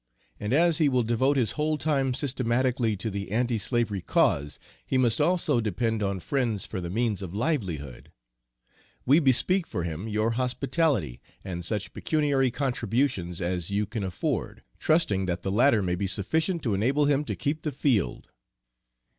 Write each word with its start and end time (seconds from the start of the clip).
And 0.39 0.51
as 0.51 0.79
he 0.79 0.89
will 0.89 1.03
devote 1.03 1.37
his 1.37 1.51
whole 1.51 1.77
time 1.77 2.15
systematically 2.15 2.97
to 2.97 3.11
the 3.11 3.29
anti 3.29 3.59
slavery 3.59 4.01
cause, 4.01 4.57
he 4.83 4.97
must 4.97 5.21
also 5.21 5.61
depend 5.61 6.01
on 6.01 6.19
friends 6.19 6.65
for 6.65 6.81
the 6.81 6.89
means 6.89 7.21
of 7.21 7.35
livelihood. 7.35 8.11
We 9.05 9.19
bespeak 9.19 9.67
for 9.67 9.83
him 9.83 10.07
your 10.07 10.31
hospitality, 10.31 11.21
and 11.43 11.63
such 11.63 11.93
pecuniary 11.93 12.49
contributions 12.49 13.41
as 13.41 13.69
you 13.69 13.85
can 13.85 14.03
afford, 14.03 14.63
trusting 14.79 15.27
that 15.27 15.43
the 15.43 15.51
latter 15.51 15.83
may 15.83 15.93
be 15.93 16.07
sufficient 16.07 16.63
to 16.63 16.73
enable 16.73 17.05
him 17.05 17.23
to 17.25 17.35
keep 17.35 17.61
the 17.61 17.71
field. 17.71 18.27